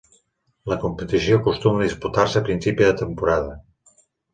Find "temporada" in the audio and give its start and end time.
3.07-3.59